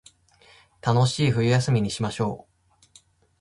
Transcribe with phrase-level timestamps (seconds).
[0.81, 2.81] 楽しい冬休みにしましょう